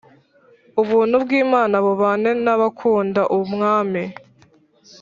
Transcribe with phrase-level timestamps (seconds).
[0.81, 4.03] Ubuntu bw Imana bubane n abakunda Umwami